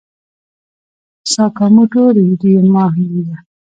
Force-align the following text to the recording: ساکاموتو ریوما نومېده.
ساکاموتو 1.31 2.01
ریوما 2.15 2.85
نومېده. 2.95 3.37